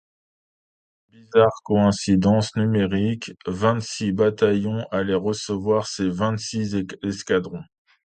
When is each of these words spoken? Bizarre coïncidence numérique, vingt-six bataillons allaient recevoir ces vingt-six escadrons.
Bizarre 1.09 1.61
coïncidence 1.63 2.55
numérique, 2.55 3.33
vingt-six 3.45 4.11
bataillons 4.11 4.87
allaient 4.89 5.13
recevoir 5.13 5.85
ces 5.85 6.09
vingt-six 6.09 6.75
escadrons. 7.03 7.61